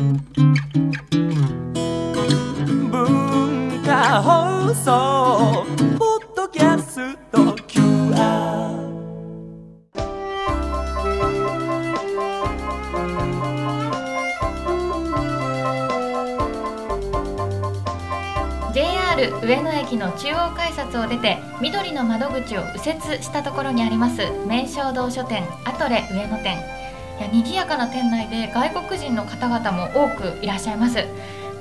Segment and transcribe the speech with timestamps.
[0.00, 0.16] 文
[3.84, 5.66] 化放送
[5.98, 7.38] ポッドキャスト
[7.68, 8.80] QR
[18.72, 26.79] JR 上野駅の中央改札を出て緑の窓口を右折したところにあります名称堂書店アトレ上野店。
[27.20, 31.04] いや賑やかな店内で外国人の方々も多くいらっしゃいます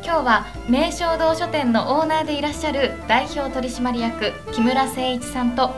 [0.04, 5.72] 今日は名称堂書店のオーナーでいらっしゃる代表取締役木村誠一さんと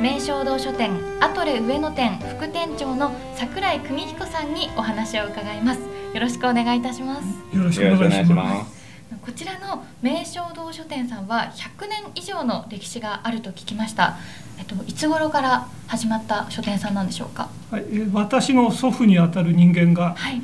[0.00, 5.80] 名称堂書店アトレ上野店副店長の桜井邦彦さんにお話を伺います
[6.12, 8.78] よろしくお願いいたしますよろしくお願いします。
[9.24, 14.16] こちらの名称堂書店さんは100年以上の歴史があると聞きました。
[14.58, 17.48] えっといつ頃から始まった書店さんなんでしょうか？
[17.70, 20.42] はい、えー私の祖父にあたる人間がはい。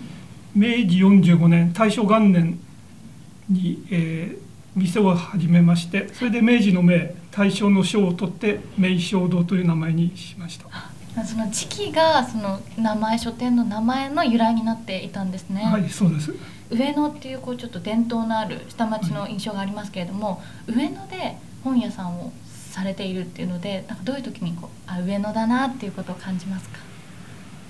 [0.55, 2.59] 明治45年大正元年
[3.49, 4.45] に、えー
[4.77, 6.99] 店を始めましてそれで明治の明
[7.31, 15.63] 大正の正を取って明正堂という名前にしました、その時期がその名前書店の名前の由来になっていたんですね。
[15.63, 16.35] はいそうです
[16.71, 22.33] 上野っていうこうちょっと伝統のある下町の印象がありますけれども、上野で本屋さんを
[22.73, 26.79] されているっていうので、なんかどういう時にこうあ上野だなっていうことを感じますか？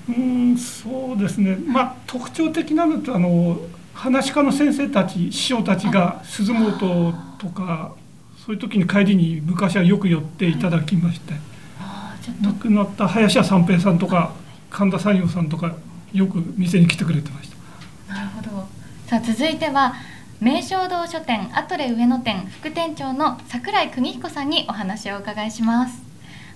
[0.09, 3.59] うーんそうですねまあ特徴的なのとあの
[3.95, 7.95] 話し家の先生たち師匠たちが鈴本とか
[8.45, 11.33] そういう時に帰りに昔はよく寄っていただきまして
[11.81, 14.35] ああちょっと亡くなった林家三平さんとか
[14.69, 15.75] 神田山陽さんとか
[16.13, 17.51] よく店に来てくれてまし
[18.09, 18.69] たなるほど。
[19.07, 19.95] さあ続いては
[20.41, 26.04] 名称堂書店アトレ上野店副店長の桜井邦彦さんにお話をお伺いします。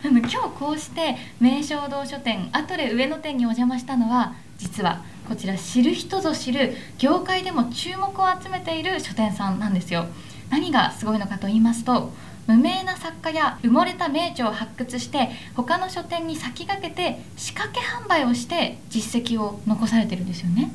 [0.04, 10.06] あの今日こうして名称堂書店アトレ上野店にお邪魔したのは実はこちら知る人ぞ知る業界でも注目を集めている書店さんなんですよ。
[10.50, 12.12] 何がすごいのかと言いますと
[12.46, 20.70] 無名な作家や埋もれた名著を発掘して他の書店に先駆けて仕掛け販売をして実績を残されてるんですよね。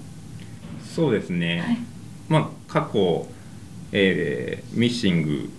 [0.84, 1.78] そうですね、はい
[2.30, 3.28] まあ過去、
[3.94, 5.50] えーミッシング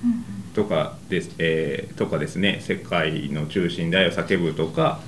[0.54, 5.00] とかです、えーとかですね世界の中心で愛を叫ぶとか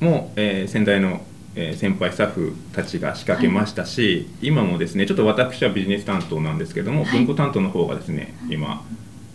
[0.00, 1.22] も、えー先代の、
[1.56, 7.12] えー先輩スタッフたちが仕掛けましたし、今もですねちょっと私はビジネス担当なんですけども、はい。
[7.12, 8.84] 文庫担当の方がですね今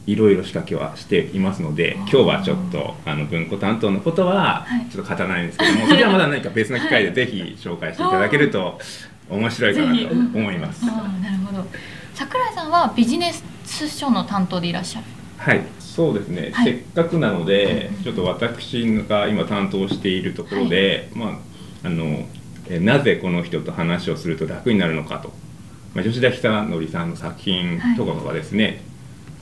[0.05, 4.85] いろいろ仕掛けはしていますので今日はちょっとあの文庫担当のことははい。
[4.91, 8.79] ちょっと語らないんですけども、それはまだ何か別の機会でぜひ紹介していただけると
[9.29, 10.85] 面白いかなと思います。
[10.85, 10.97] なる
[11.45, 11.65] ほど
[12.19, 13.31] 桜井さんはビジネ
[13.63, 15.05] ス書の担当でいらっしゃる。
[15.37, 16.73] はい、そうですね、はい。
[16.73, 21.39] せっかくなので、ちょっと私が今担当しているところで、ま
[21.83, 22.25] あ、あの
[22.69, 25.31] えなぜこの人と話をすると楽になるのかと、
[25.95, 28.81] まあ、吉田久典さんの作品とかがですね、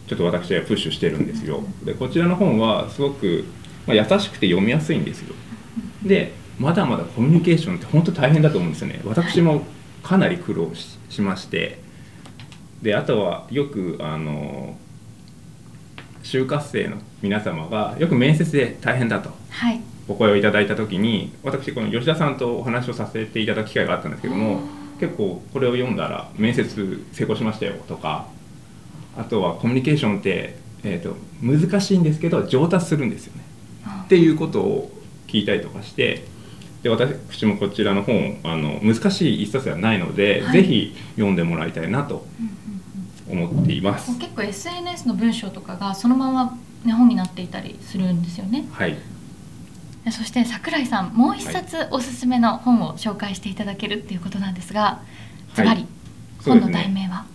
[0.06, 1.64] ちょっと私はプッシュしてるんですよ。
[1.84, 3.46] でこちらの本はすごく、
[3.88, 5.34] まあ、優しくて読みやすいんですよ。
[6.04, 9.02] でまだまだコミュニケーションって本当大変だと思うんですよね。
[9.04, 9.64] 私も
[10.04, 11.87] かなり苦労ししまして
[12.82, 14.78] であとはよくあの
[16.24, 19.32] 就活生の皆様がよく面接で大変だと。
[19.50, 19.82] はい。
[20.10, 24.62] お声をいただいた時に私この吉田さんとお話をさせていただく機会があったんですけども
[25.00, 28.28] 結構これを読んだら面接成功しましたよとか
[29.18, 33.44] あとはコミュニケーションって、えー、と難しいんですけど上達するんですよね。
[33.86, 34.92] あっていうことを
[35.28, 36.24] 聞いたりとかして
[36.84, 40.54] で私もこちらの本あの難しい一冊ではないので、はい。
[40.54, 42.26] ぜひ読んでもらいたいなと
[43.30, 44.12] 思っています。
[44.12, 44.20] うん。
[44.20, 48.66] 結構 SNS の文章とかがそのまま、ね、本になっていたりするんですよね。
[48.72, 48.98] はい。
[50.06, 55.02] でそして桜井さんもう一冊おすすめの本を紹介していただけるっていうことなんですが
[55.54, 55.86] ズバリ、
[56.46, 57.26] 本の題名は？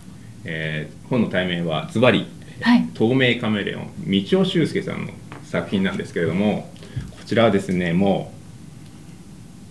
[0.45, 2.25] えー本の題名はズバリ。
[2.61, 2.87] はい。
[2.93, 5.11] 透明カメレオン道尾修介さんの
[5.43, 6.71] 作品なんですけれども
[7.11, 8.33] こちらはですねも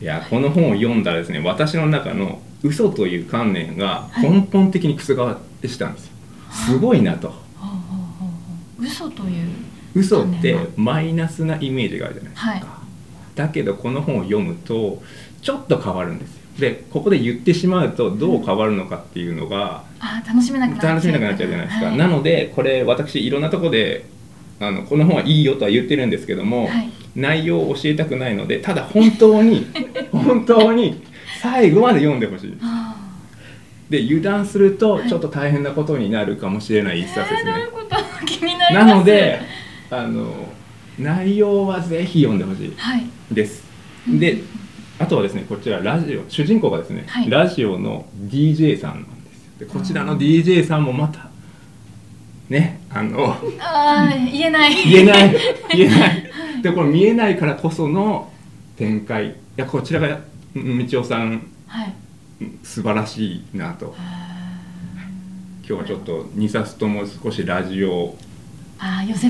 [0.01, 5.03] ういやこの本を読んだらですね私の中の嘘という観念が根本的に覆
[5.67, 6.12] したんですよ、
[6.67, 7.33] すごいなと。
[8.79, 9.49] 嘘という
[9.95, 12.63] 嘘ってマイナスなイメージがあるじゃないですか、はい。
[13.37, 15.03] だけどこの本を読むと
[15.41, 16.43] ちょっと変わるんですよ。
[16.59, 20.91] でここで言ってしまうとどう変わるのかっていうのがあー楽しめなくなっちゃう。
[20.91, 21.97] 楽しめなくなっちゃうじゃないですか、はい。
[21.97, 24.07] なのでこれ私いろんなところで
[24.61, 26.91] あのこの本はいいよとは言ってるんですけども、はい。
[27.15, 29.67] 内容を教えたくないのでただ本当に
[30.11, 31.03] 本当に
[31.43, 32.57] 最後まで読んでほしい。
[32.63, 32.72] あ
[33.93, 39.43] で油断するとちょっと大変なことになるかもしれない一ー冊ですね、なので
[39.91, 40.49] あの
[40.99, 43.07] 内容はぜひ読んでほしいはい。
[43.31, 43.63] です。
[44.09, 44.39] で
[44.99, 47.29] あとはですねこちらラジオ主人公がですね、はい。
[47.29, 51.29] ラジオの DJ さんなんですでこちらの DJ さんもまた
[52.49, 54.91] ねあのあー言えない。
[54.91, 55.37] 言えない。
[55.77, 56.33] 言えない。
[56.63, 58.33] でこれ見えないからこその
[58.77, 59.27] 展開。
[59.27, 60.19] いやこちらが
[60.57, 61.95] うん道夫さんはい
[62.63, 63.95] 素晴らしいなと。
[65.67, 68.17] 今日はちょっと2冊とも少しラジオ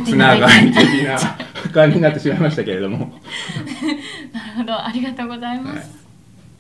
[0.05, 1.19] つながり的な
[1.73, 2.99] 感じになってしまいましたけれども、
[4.33, 5.87] なるほどありがとうございます、はい。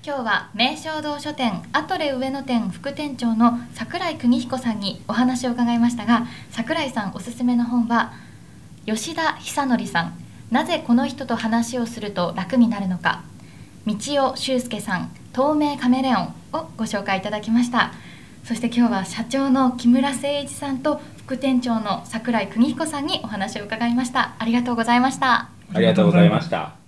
[0.05, 8.13] 今日は名称堂書店アトレ上野店副店長の桜井邦彦さんにお話を伺いましたが桜井さんおすすめの本は
[8.85, 10.15] 吉田久則さん。
[10.51, 13.23] なぜこの人と話をすると楽になるのか。
[13.87, 17.93] 道尾修介さん透明カメレオンをご紹介いただきました。
[18.45, 24.35] そして今日は社長の木村誠一さんと副店長の桜井邦彦さんにお話を伺いました。
[24.39, 25.49] ありがとうございました。
[25.73, 26.82] ありがとうございました。